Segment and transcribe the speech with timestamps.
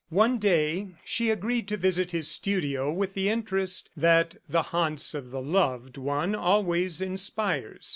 [0.09, 5.29] One day she agreed to visit his studio with the interest that the haunts of
[5.29, 7.87] the loved one always inspires.